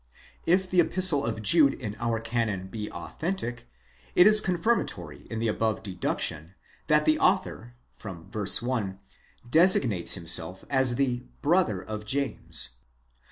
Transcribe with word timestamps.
If 0.47 0.67
the 0.67 0.79
Epistle 0.79 1.23
of 1.27 1.43
Jude 1.43 1.75
in 1.75 1.95
our 1.99 2.19
canon 2.19 2.69
be 2.69 2.91
authentic, 2.91 3.67
it 4.15 4.25
is 4.25 4.41
confirmatory 4.41 5.27
of 5.29 5.39
the 5.39 5.47
above 5.47 5.83
deduction, 5.83 6.55
that 6.87 7.05
the 7.05 7.19
author 7.19 7.75
(verse 8.03 8.63
1) 8.63 8.97
designates 9.51 10.13
himself 10.15 10.65
as 10.71 10.95
the 10.95 11.19
ἀδελφὸς 11.19 11.21
Ἰακώβου 11.21 11.41
(brother 11.43 11.83
of 11.83 12.05
James). 12.05 12.69